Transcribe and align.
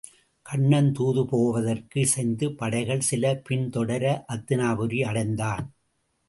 கண்ணன் 0.45 0.91
தூது 0.91 1.25
போவதற்கு 1.25 1.99
இசைந்து 2.01 2.53
படைகள் 2.53 2.99
சில 3.01 3.35
பின் 3.43 3.69
தொடர 3.69 4.25
அந்தினாபுரி 4.33 5.01
அடைந்தான். 5.03 5.65